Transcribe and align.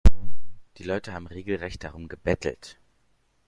Die 0.77 0.83
Leute 0.83 1.13
haben 1.13 1.27
regelrecht 1.27 1.83
darum 1.83 2.07
gebettelt. 2.07 2.79